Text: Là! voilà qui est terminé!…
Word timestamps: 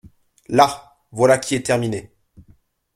Là! 0.47 0.97
voilà 1.11 1.37
qui 1.37 1.53
est 1.53 1.61
terminé!… 1.63 2.11